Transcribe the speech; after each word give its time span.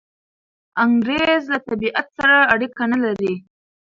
انګریز 0.85 1.43
له 1.53 1.59
طبیعت 1.67 2.05
سره 2.17 2.35
اړیکه 2.53 2.83
نلري. 2.91 3.33